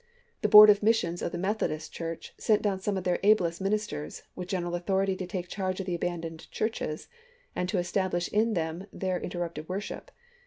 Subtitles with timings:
[0.41, 4.23] The Board of Missions of the Methodist Church sent down some of their ablest ministers,
[4.35, 7.07] with general authority to take charge of the abandoned churches,
[7.55, 10.09] and to es tablish in them their interrupted worship.